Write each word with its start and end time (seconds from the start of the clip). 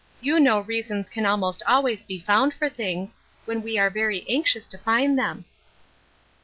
You 0.19 0.39
know 0.39 0.61
reasons 0.61 1.09
can 1.11 1.27
almost 1.27 1.61
always 1.67 2.03
be 2.03 2.17
found 2.19 2.55
for 2.55 2.69
things, 2.69 3.15
when 3.45 3.61
we 3.61 3.77
are 3.77 3.91
very 3.91 4.25
anxious 4.27 4.65
to 4.69 4.79
find 4.79 5.15
them!" 5.15 5.45